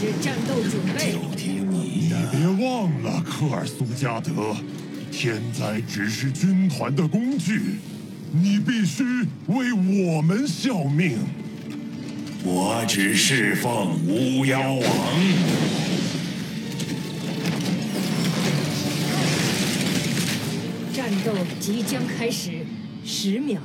[0.00, 1.12] 始战斗准备。
[1.12, 2.16] 就听你的。
[2.32, 4.56] 别忘了，科尔苏加德，
[5.12, 7.60] 天灾只是军团的工具，
[8.32, 9.04] 你必须
[9.48, 11.18] 为我们效命。
[12.42, 14.82] 我只侍奉巫妖王。
[20.94, 22.64] 战斗即将开始，
[23.04, 23.60] 十秒。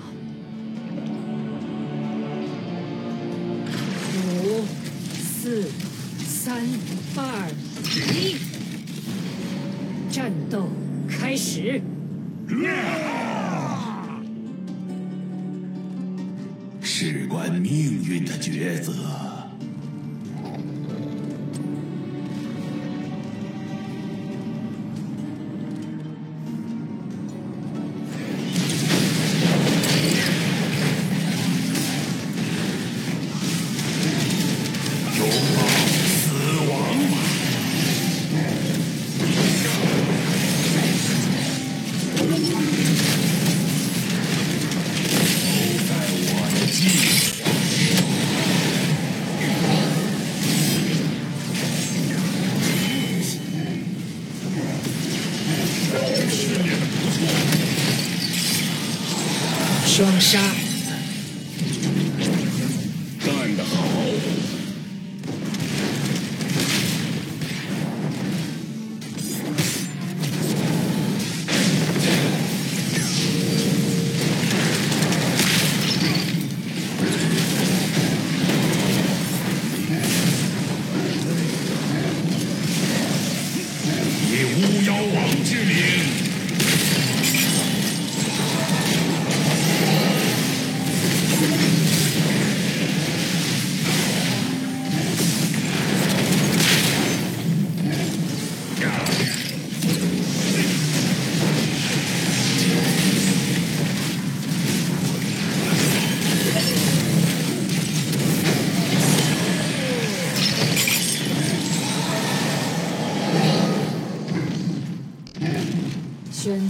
[4.44, 4.66] 五、
[5.18, 5.70] 四、
[6.46, 6.62] 三、
[7.16, 7.50] 二、
[8.14, 8.38] 一，
[10.12, 10.70] 战斗
[11.10, 11.82] 开始！
[16.84, 19.45] 事关命运的抉择。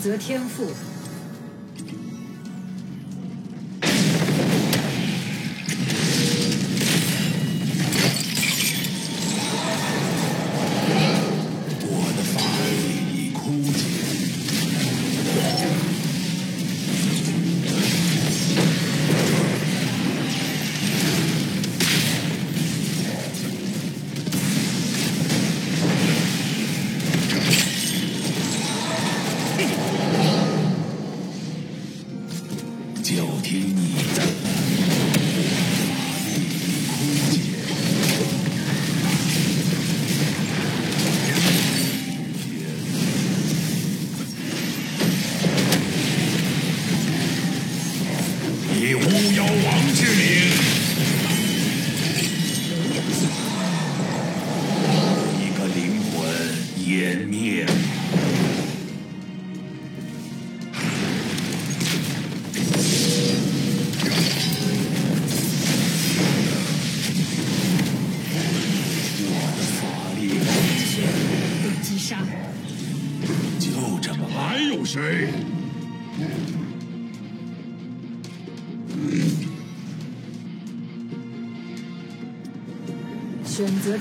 [0.06, 0.85] 择天赋。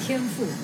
[0.06, 0.63] 天赋。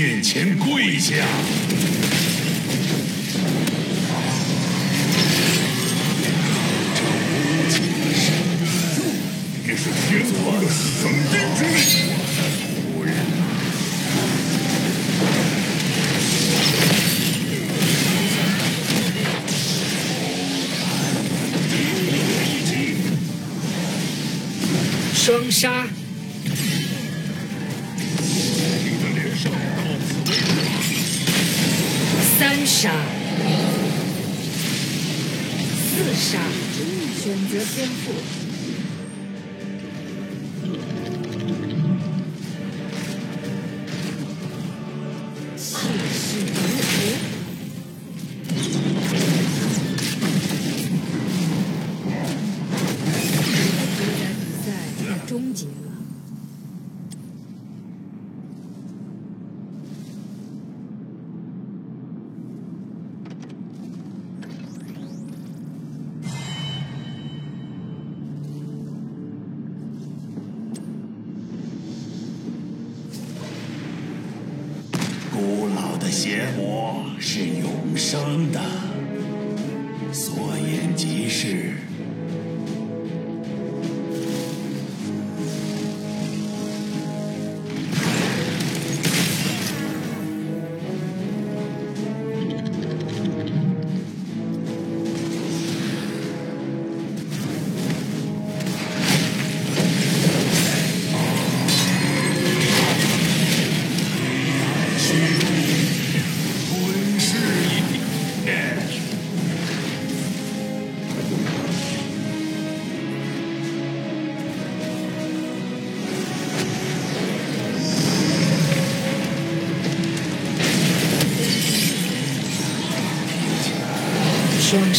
[0.00, 1.59] 面前跪下。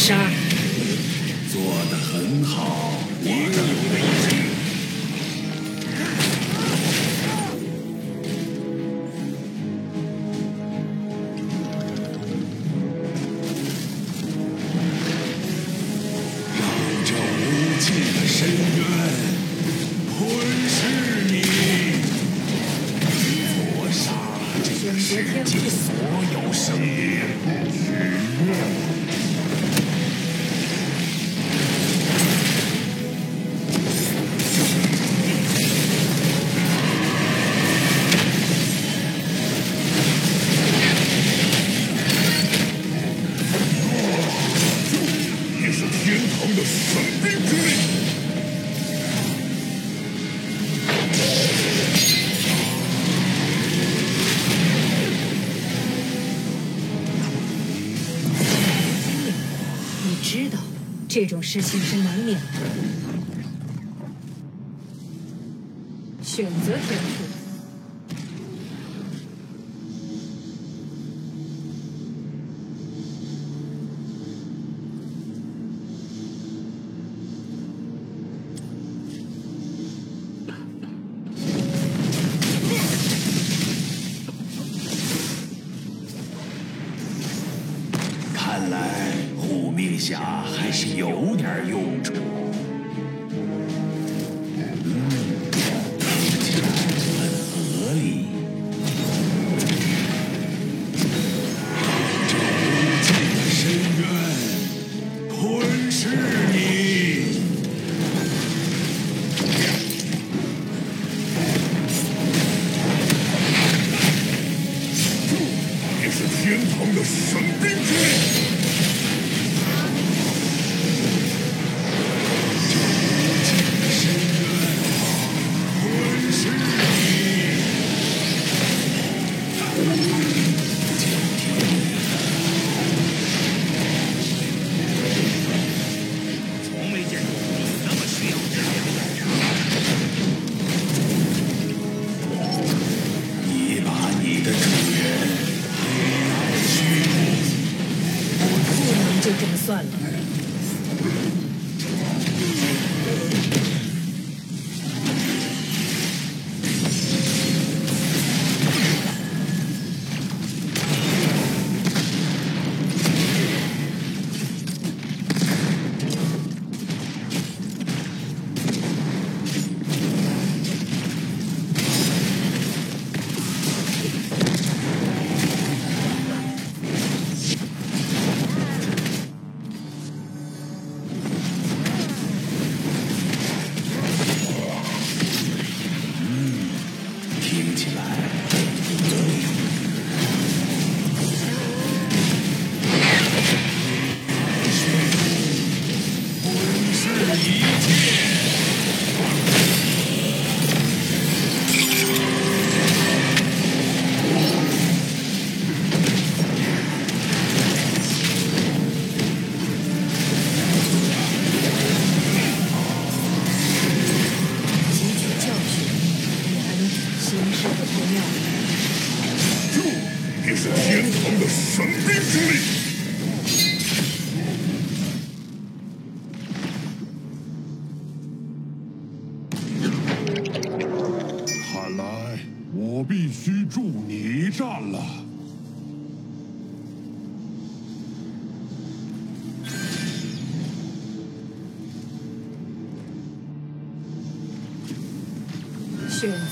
[0.02, 0.41] shine.
[61.14, 62.51] 这种事情是难免的。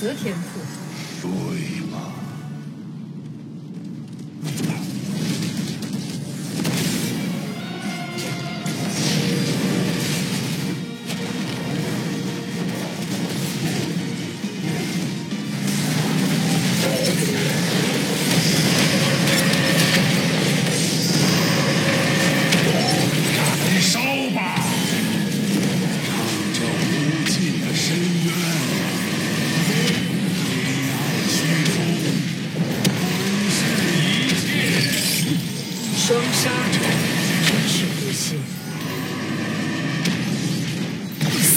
[0.01, 0.33] 磁铁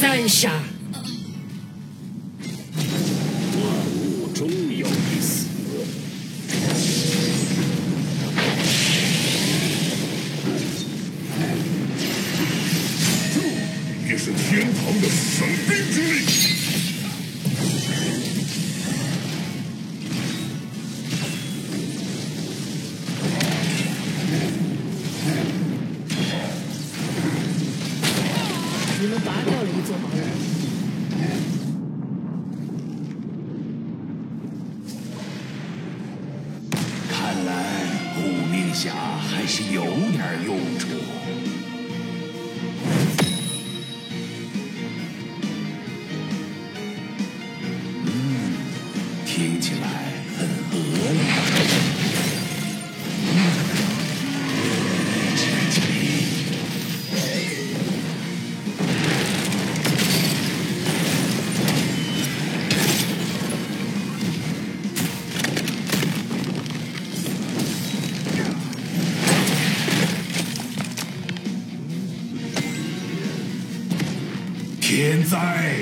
[0.03, 0.27] 三
[75.23, 75.72] 天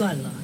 [0.00, 0.39] 算了。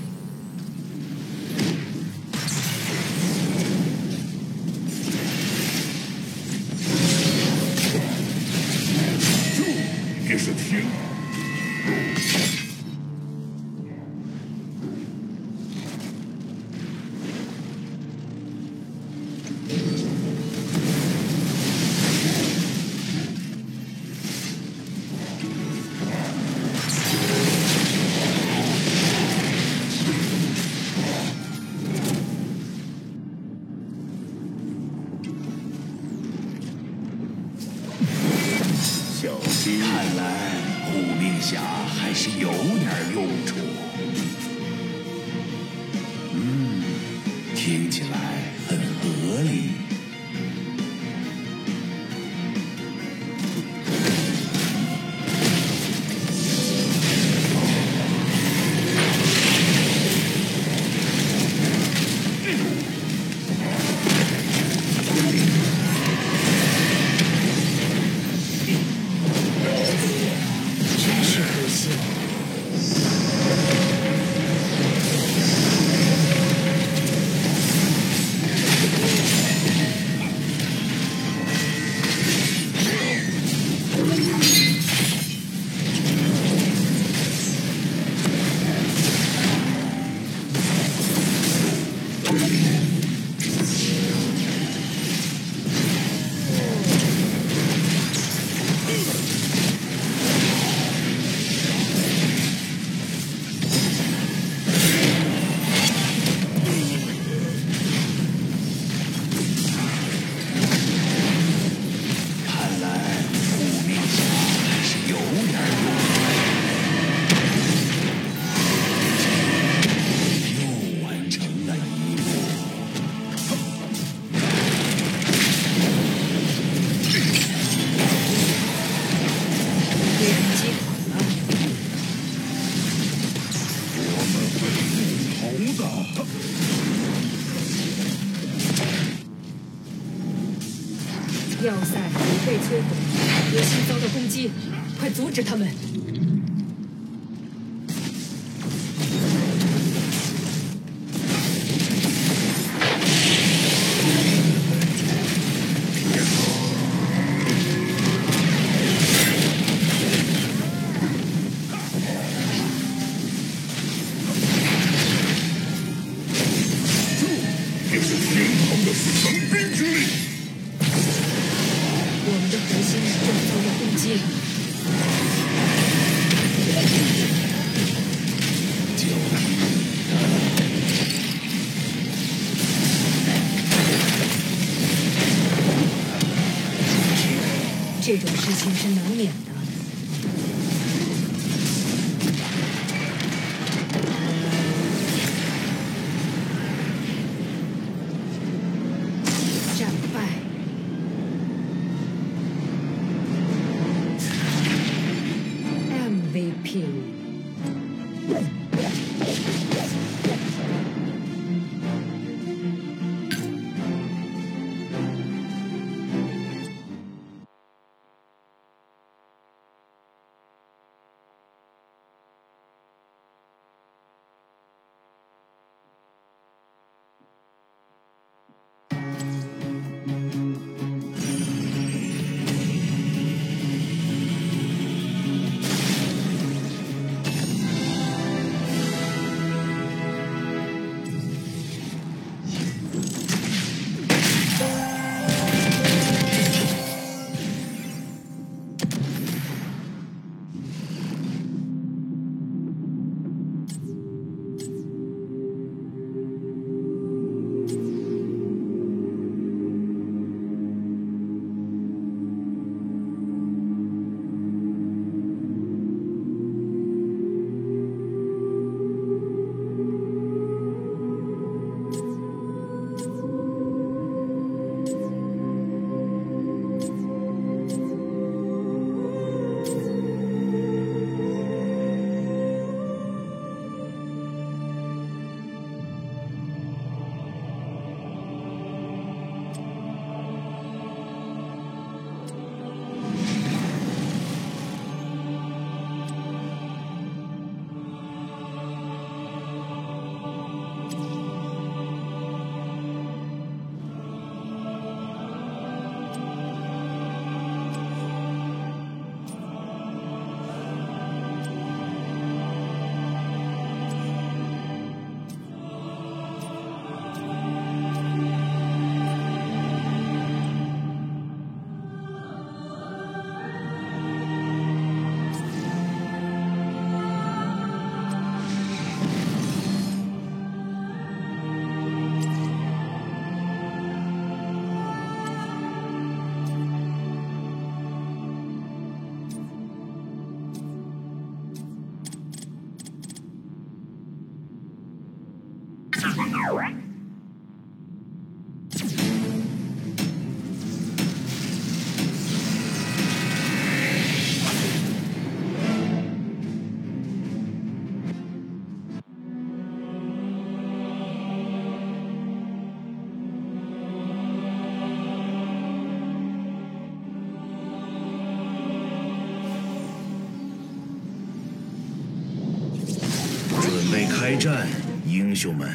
[374.26, 374.66] 开战，
[375.06, 375.68] 英雄们！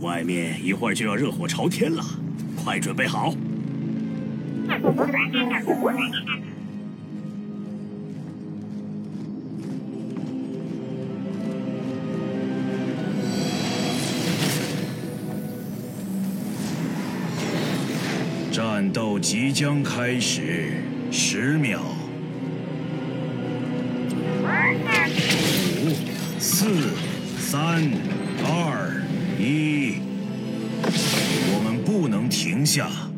[0.00, 2.04] 外面一会儿就要热火朝天了，
[2.56, 3.32] 快准备好！
[18.50, 20.72] 战斗即将开始，
[21.12, 21.80] 十秒。
[25.84, 25.94] 五、
[26.40, 26.66] 四、
[27.50, 27.82] 三、
[28.44, 29.02] 二、
[29.36, 29.98] 一，
[31.52, 33.09] 我们不能停下。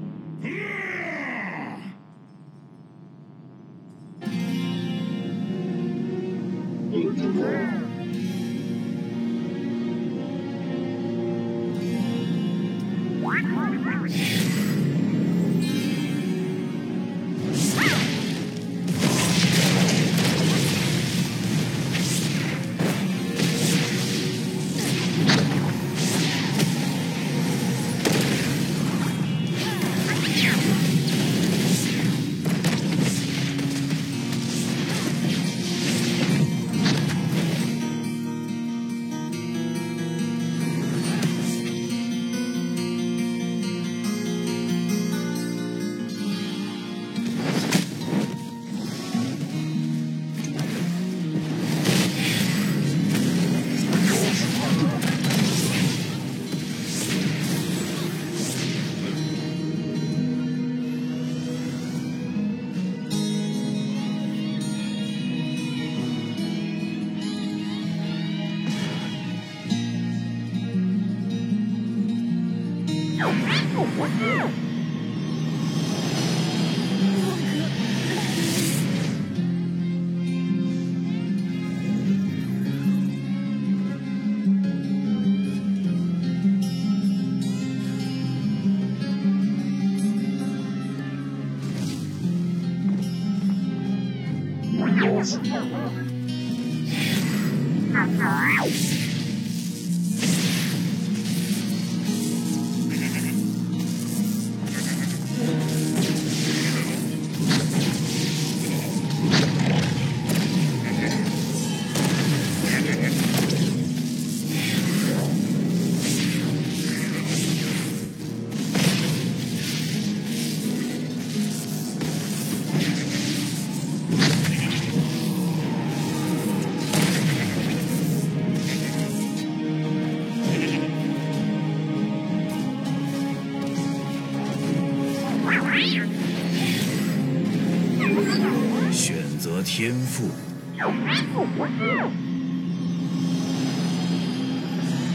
[140.12, 140.28] 复。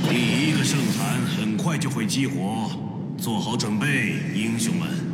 [0.10, 2.72] 第一个圣坛很快就会激活，
[3.16, 5.07] 做好准备，英雄们！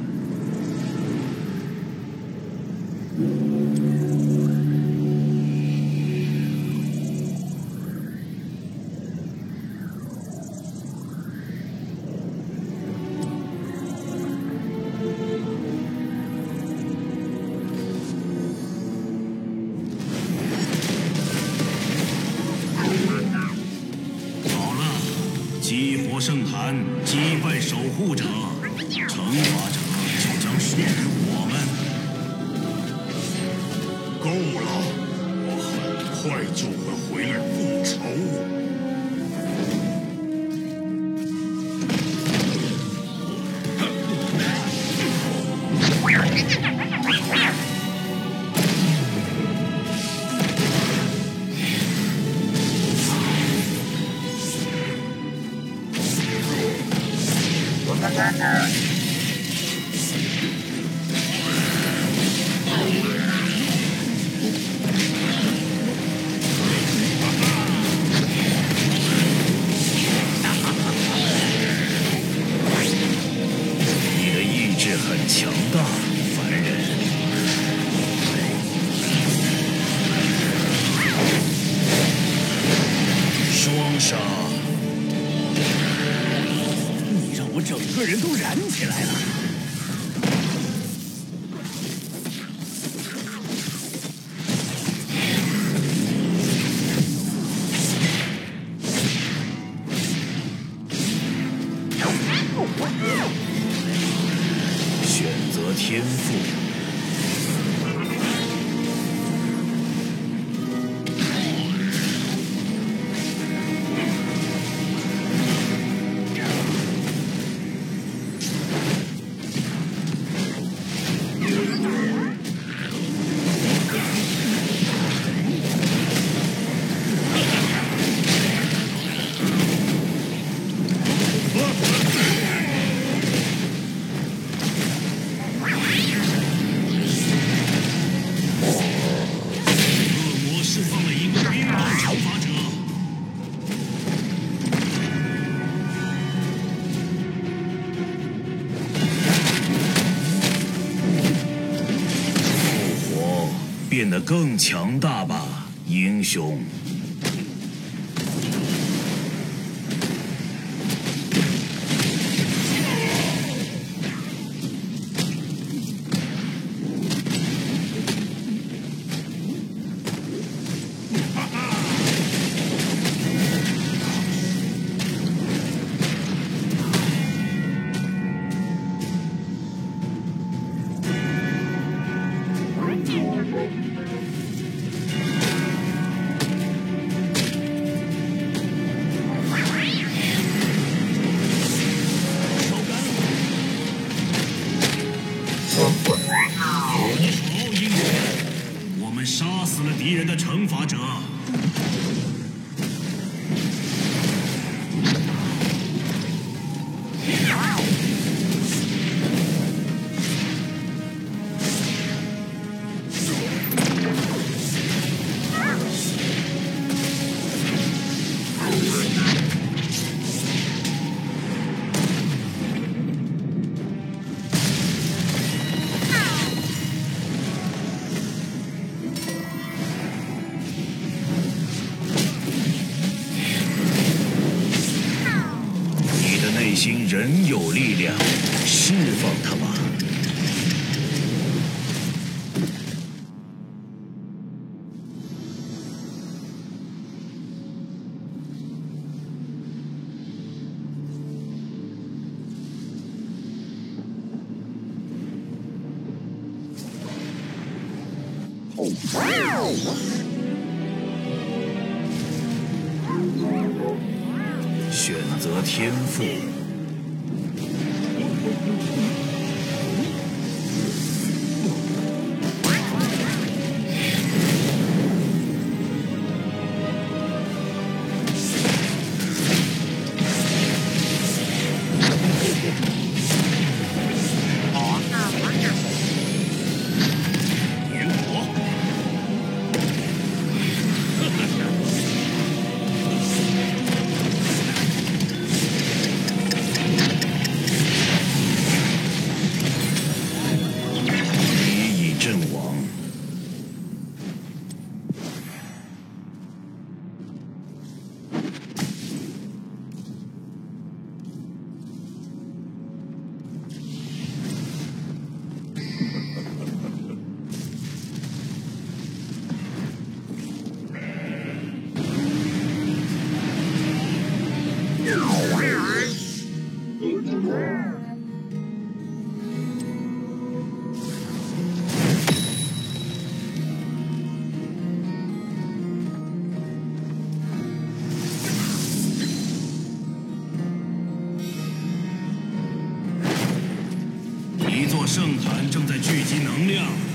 [154.13, 156.59] 的更强大吧英雄。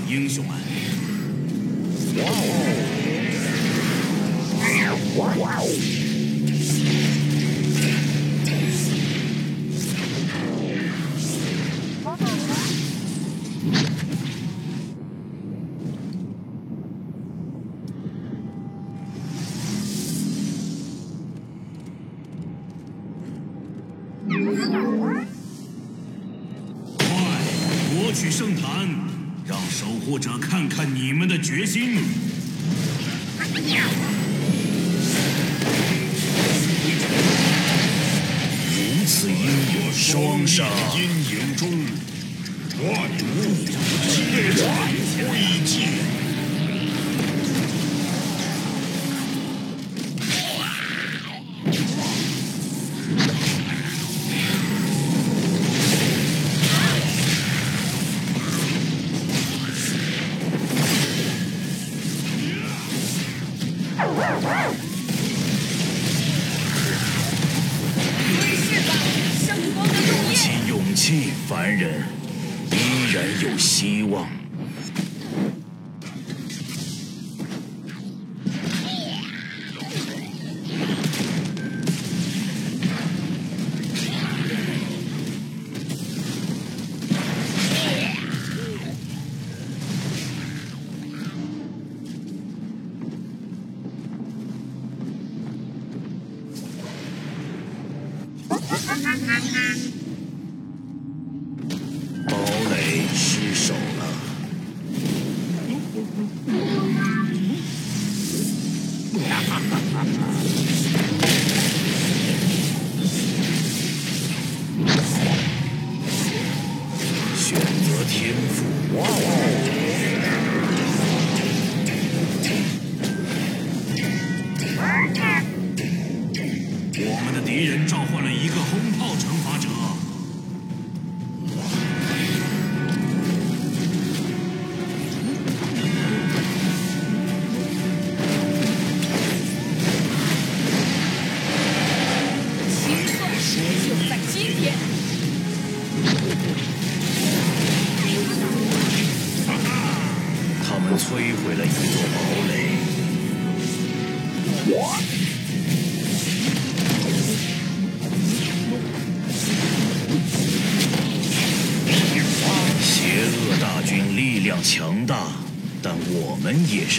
[0.09, 0.58] 英雄啊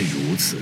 [0.01, 0.57] 是如此。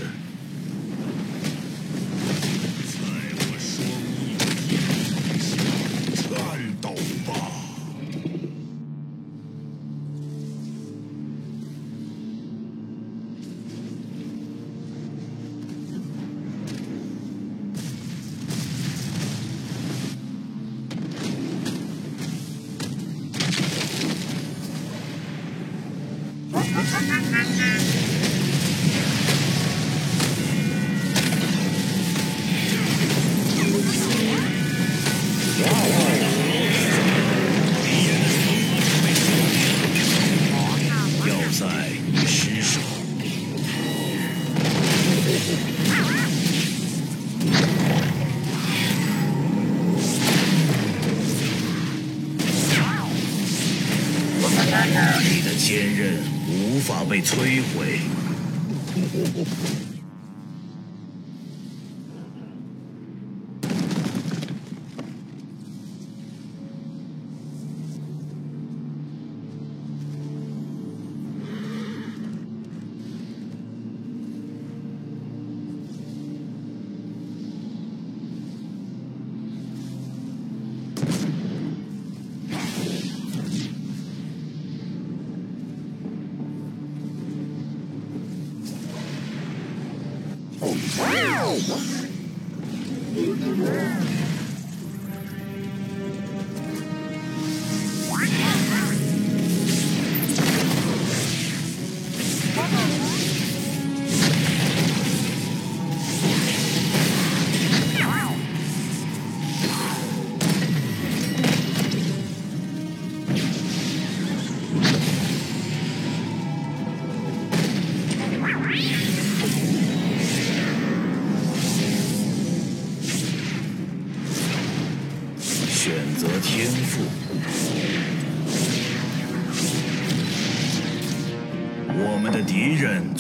[57.19, 58.08] 被摧毁。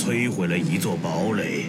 [0.09, 1.68] 摧毁了一座堡垒。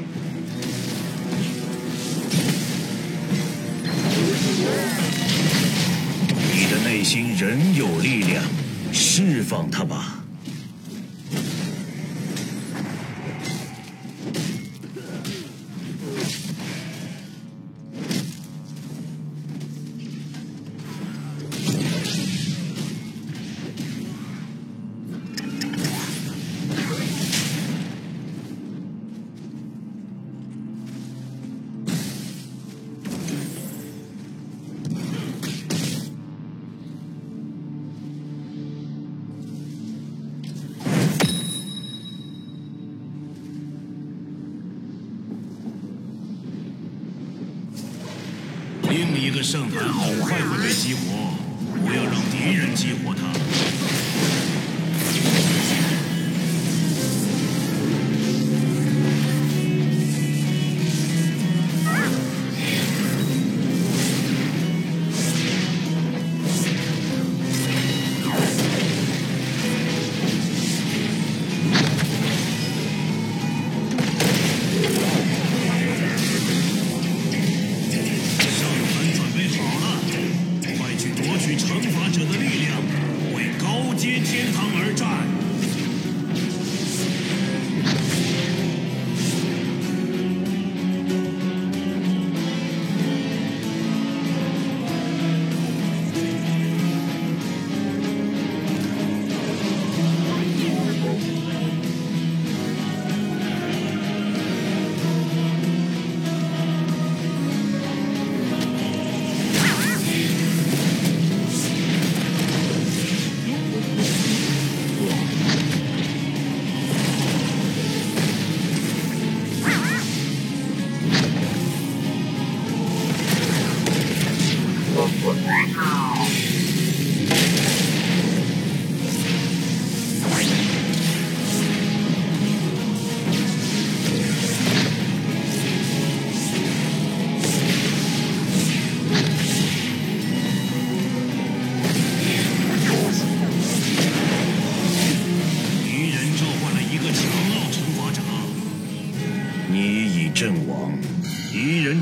[49.51, 51.08] 圣坛很快会被激活，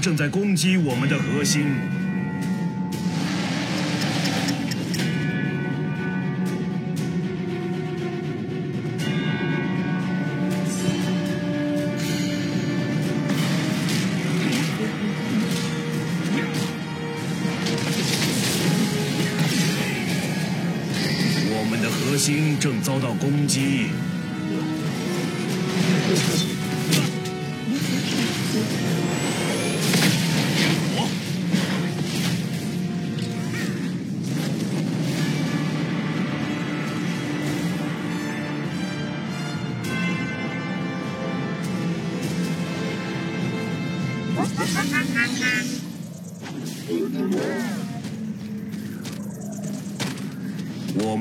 [0.01, 1.65] 正在攻击我们的核心。
[21.49, 23.87] 我们的核心正遭到攻击。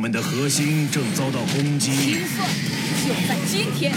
[0.06, 1.90] 们的核心正遭到攻击。
[1.90, 2.48] 清算
[3.02, 3.92] 就在今天。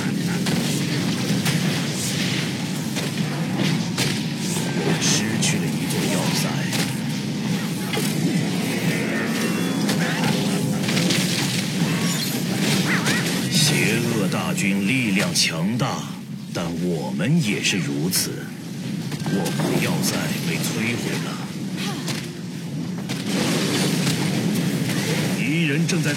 [4.99, 6.49] 失去了一座要塞。
[13.51, 15.99] 邪恶大军力量强大，
[16.51, 18.38] 但我们也是如此。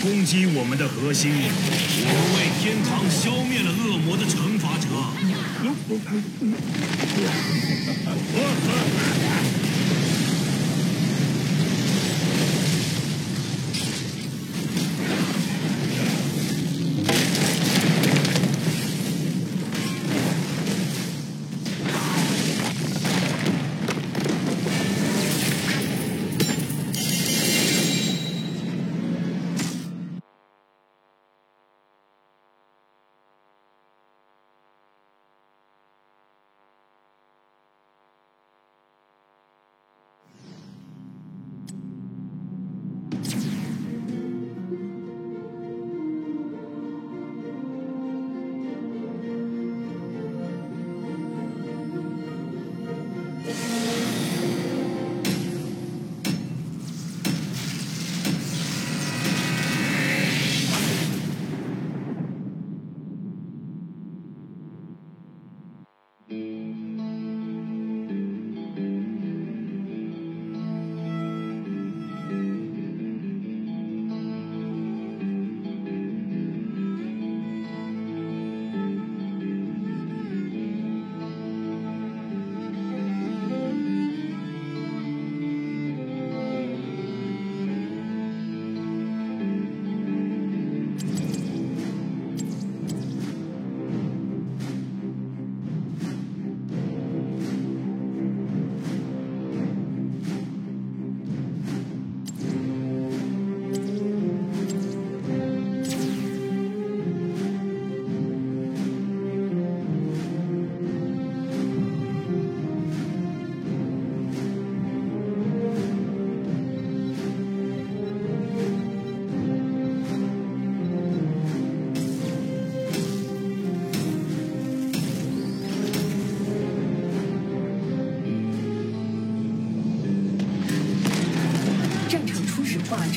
[0.02, 1.36] 攻击我们的核心，我
[2.10, 4.88] 们为天堂消灭了恶魔的惩罚者。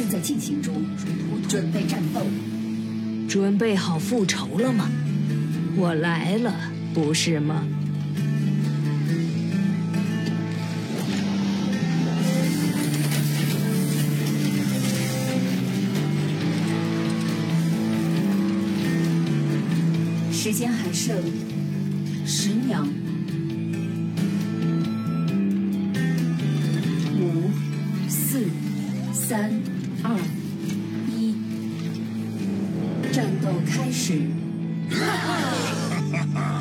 [0.06, 0.72] 正在进行中，
[1.50, 2.22] 准备战斗。
[3.28, 4.88] 准备好复仇了吗？
[5.76, 6.54] 我来了，
[6.94, 7.64] 不是吗？
[20.32, 21.45] 时间还剩。
[33.86, 34.20] 开始。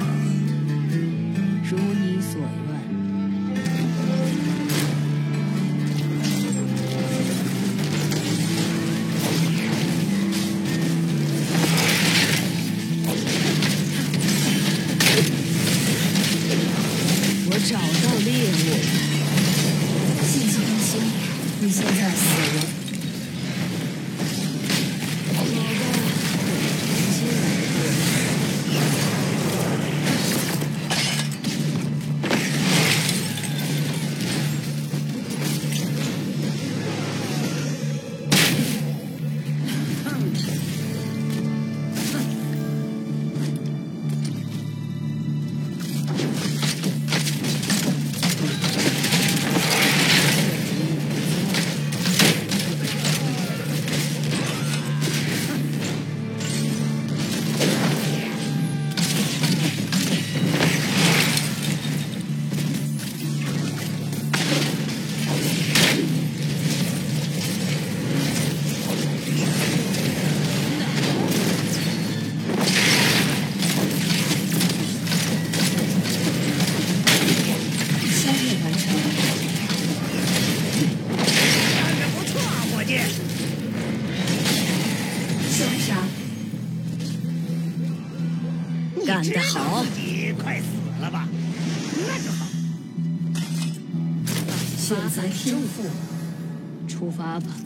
[95.45, 97.64] 束缚出发吧。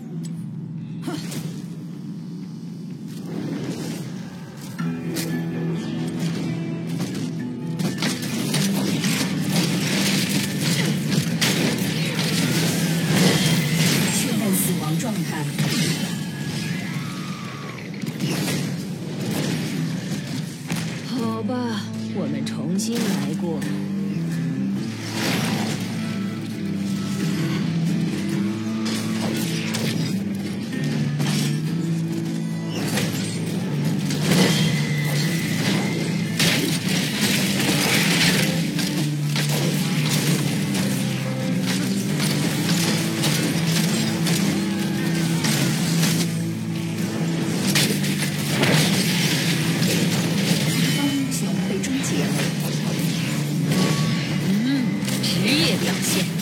[55.29, 56.38] 职业表现。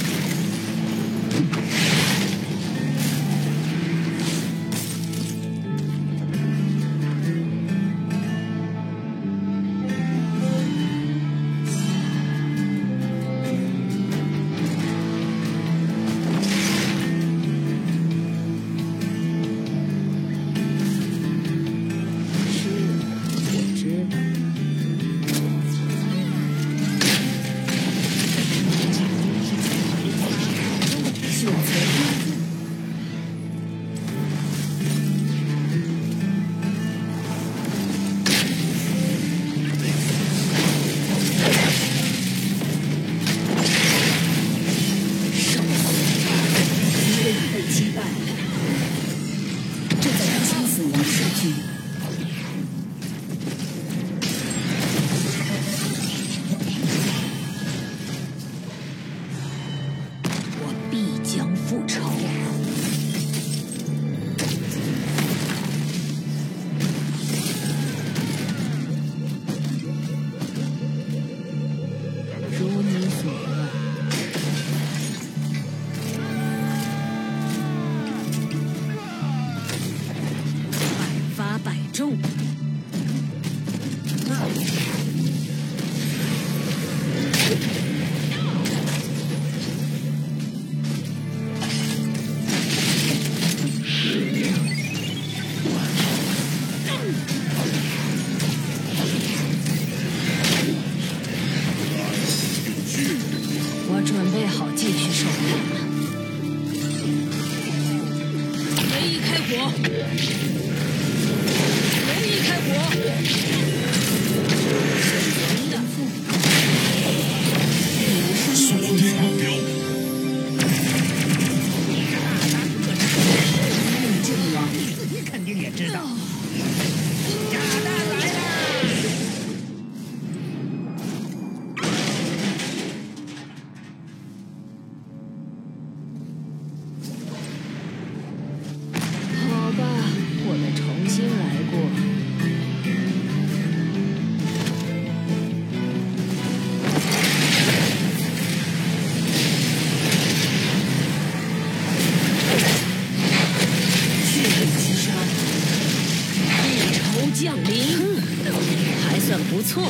[159.66, 159.82] 错，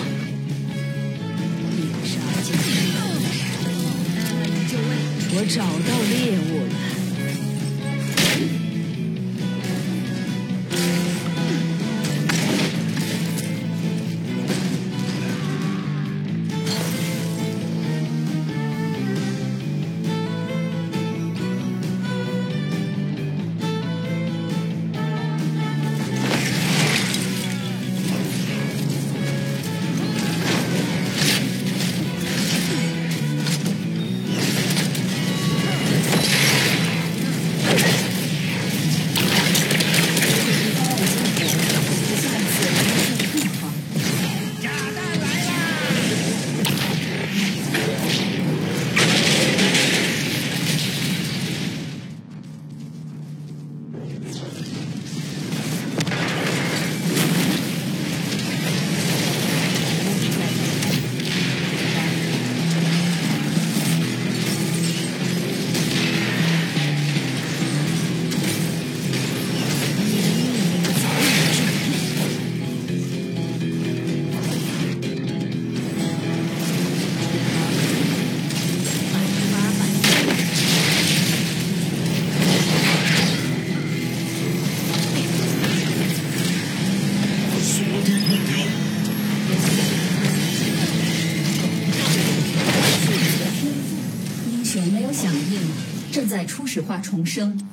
[1.77, 2.81] 猎杀奖励，
[4.69, 4.91] 就为
[5.33, 6.15] 我找到猎
[6.49, 6.66] 物。
[96.77, 97.66] 使画重生。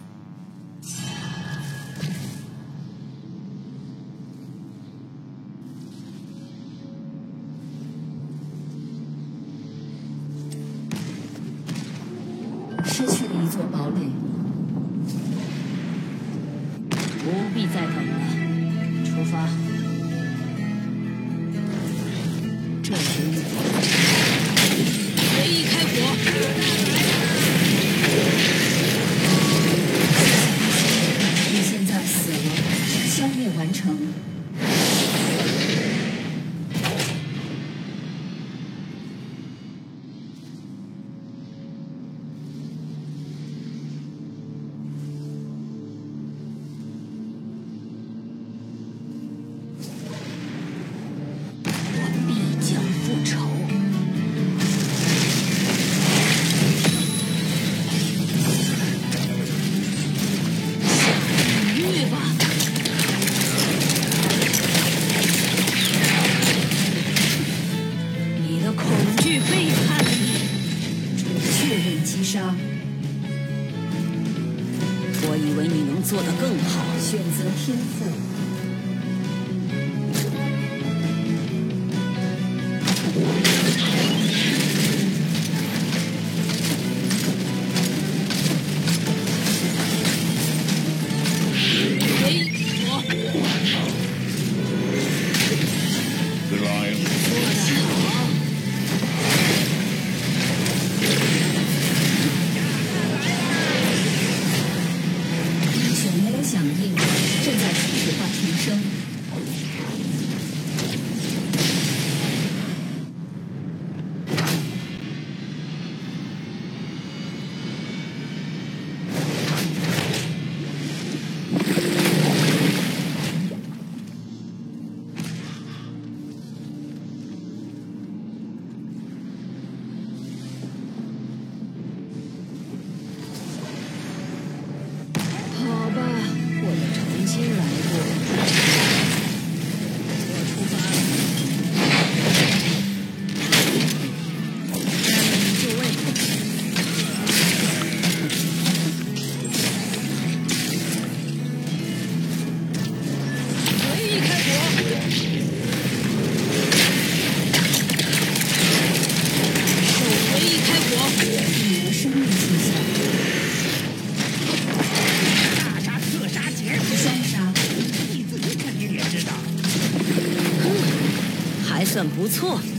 [172.33, 172.72] 错。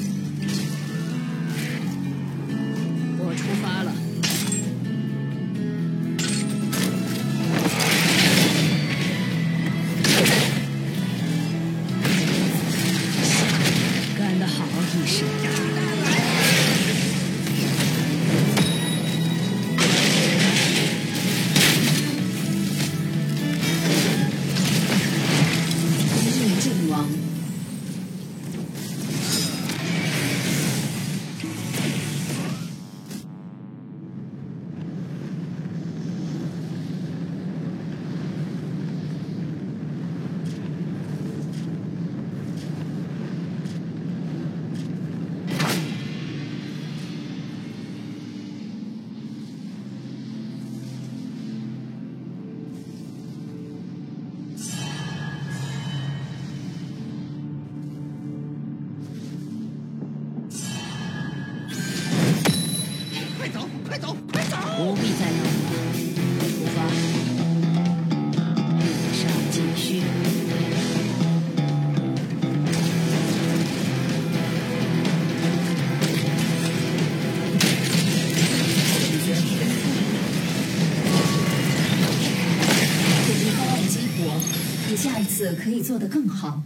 [85.85, 86.63] 做得更好。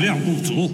[0.00, 0.70] 量不足。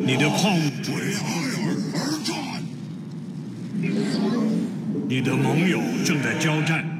[0.00, 1.12] 你的矿物主而
[2.24, 2.34] 战，
[5.08, 6.97] 你的盟友正在交战。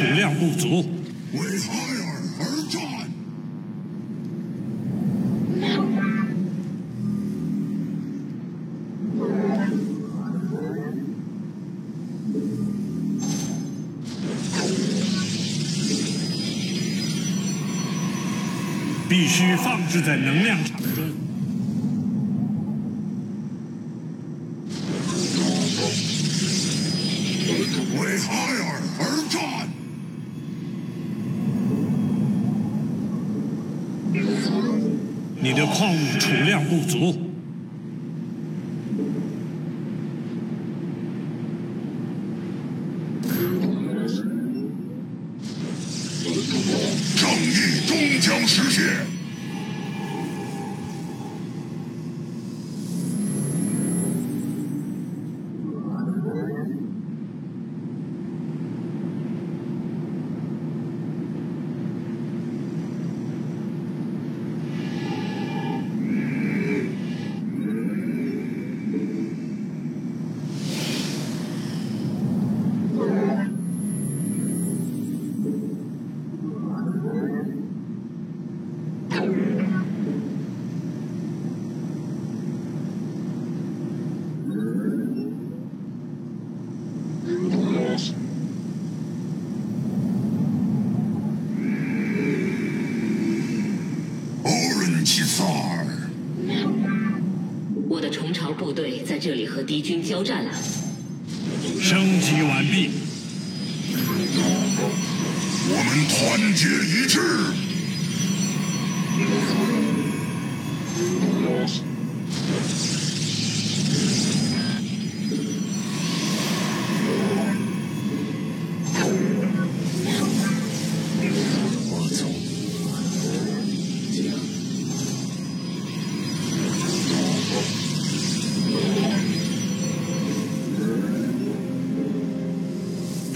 [0.00, 0.82] 血量不足，
[1.34, 2.00] 为孩儿
[2.38, 2.80] 而战。
[19.06, 20.79] 必须放置在能量场。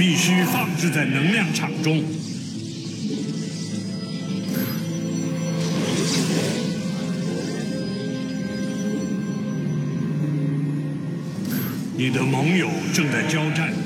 [0.06, 2.04] 必须放置在能量场中。
[11.96, 13.83] 你的盟友正在交战。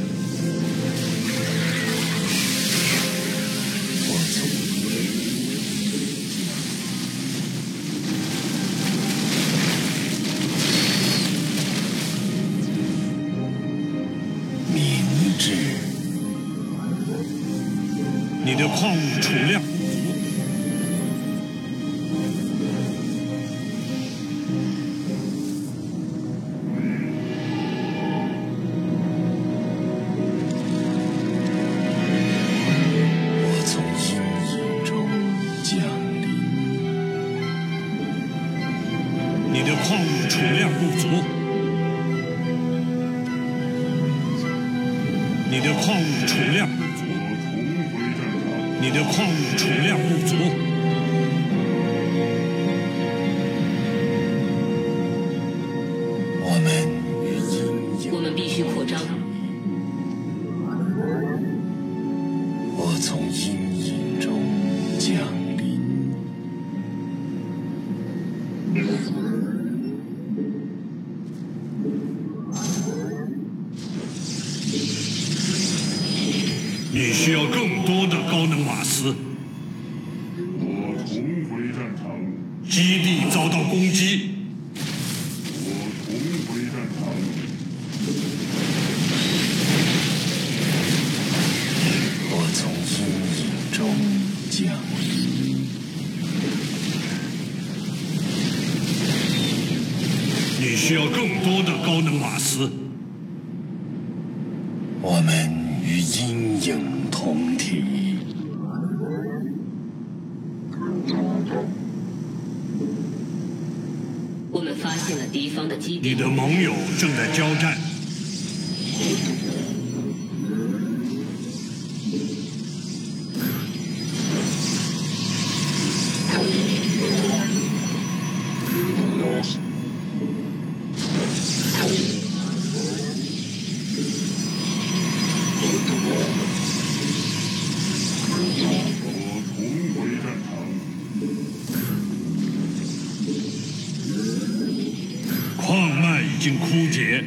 [146.49, 147.23] 经枯竭。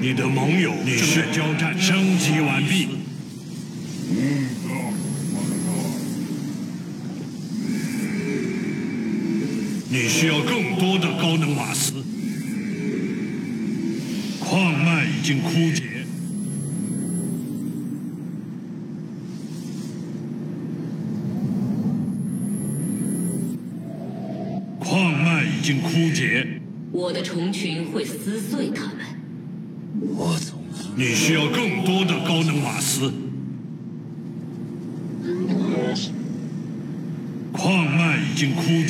[0.00, 2.99] 你的盟友正在交战，升级完毕。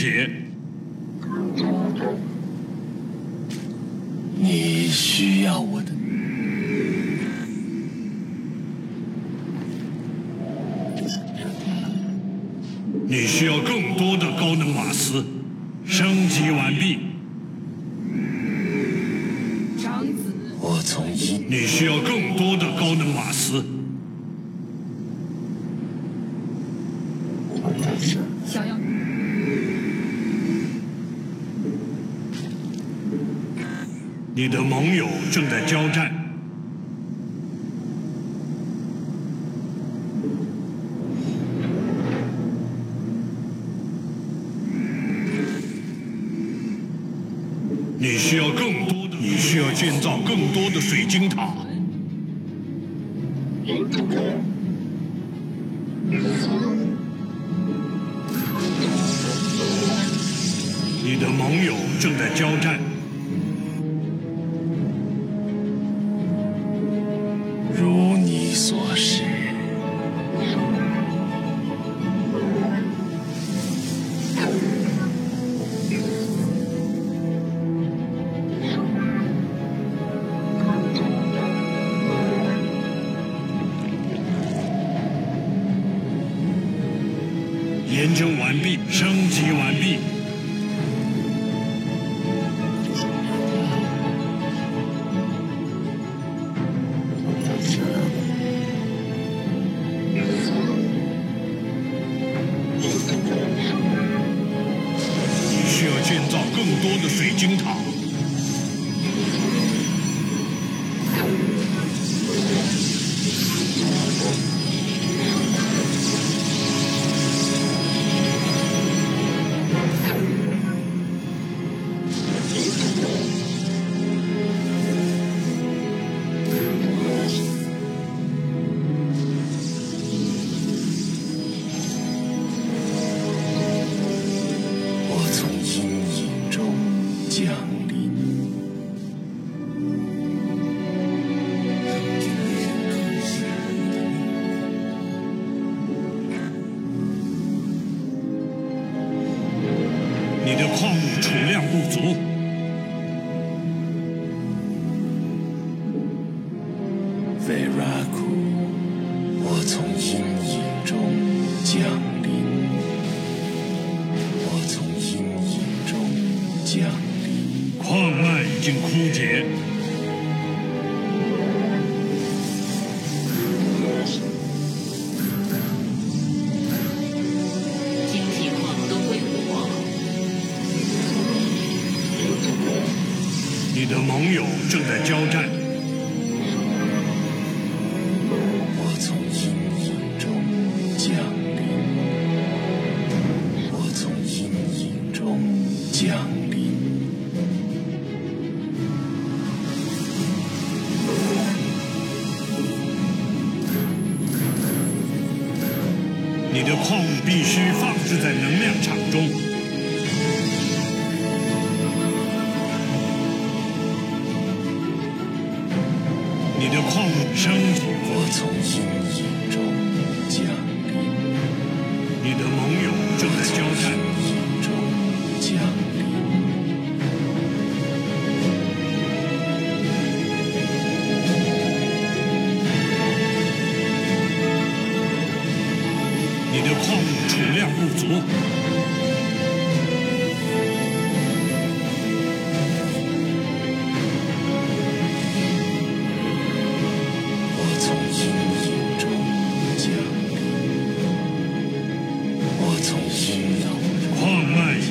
[0.00, 0.30] 铁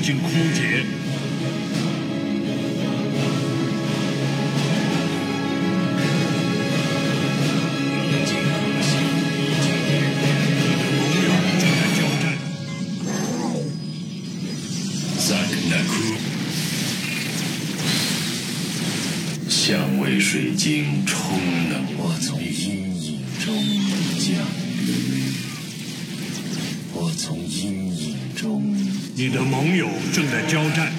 [0.10, 0.84] 并枯竭
[30.50, 30.92] 交战，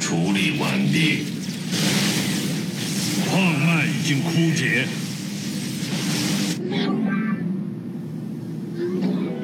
[0.00, 1.22] 处理完毕。
[3.30, 4.88] 矿脉已经枯竭，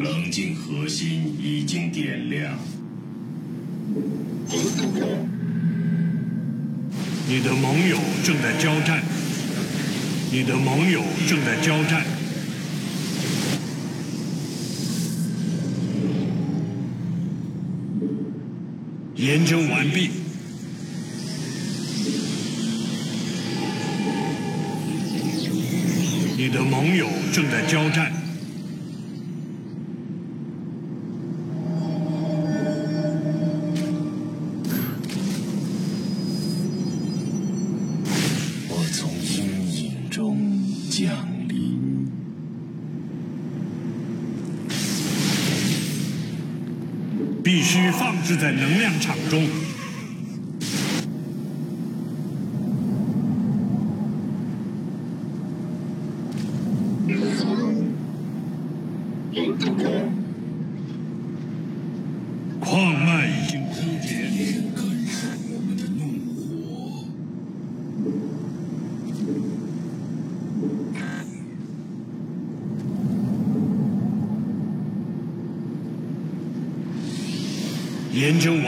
[0.00, 2.58] 冷静核心已经点亮，
[7.28, 9.04] 你的盟友正在交战，
[10.32, 11.91] 你的盟友正在交战。
[19.32, 20.10] 研究完毕。
[26.36, 28.12] 你的盟友正在交战，
[48.32, 49.61] 是在能量场中。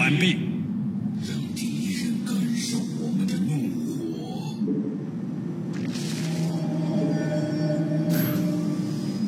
[0.05, 0.37] 完毕。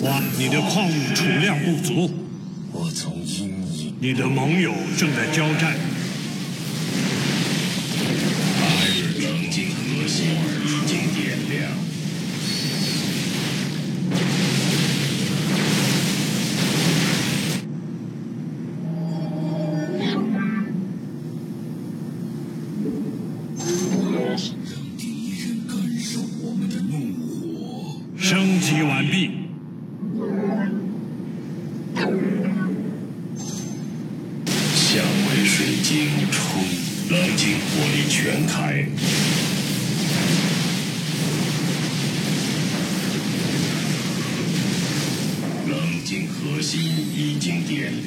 [0.00, 2.10] 哇，你的矿物储量不足，
[2.72, 3.94] 我从阴影。
[4.00, 5.74] 你的盟友正在交战，
[29.10, 29.30] 毕。
[34.74, 36.62] 相位水晶充，
[37.10, 38.86] 冷静火力全开，
[45.68, 46.80] 冷静核心
[47.14, 48.06] 已经点亮。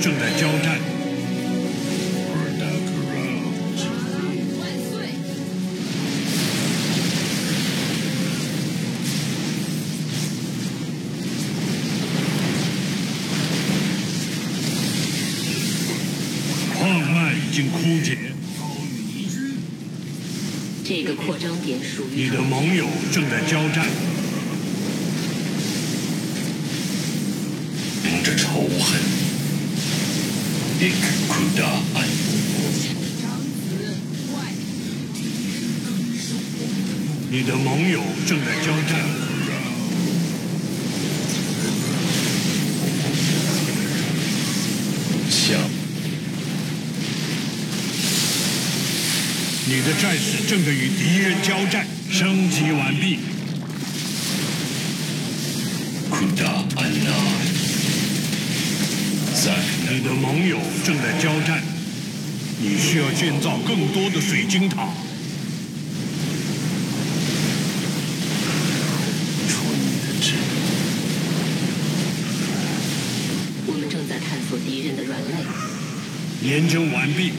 [0.00, 0.79] 正在交战。
[50.10, 53.20] 开始，正在与敌人交战，升级完毕。
[59.88, 61.62] 你的盟友正在交战，
[62.60, 64.88] 你需要建造更多的水晶塔。
[69.46, 70.34] 出你的指。
[73.68, 76.48] 我们正在探索敌人的软肋。
[76.48, 77.30] 验证完毕。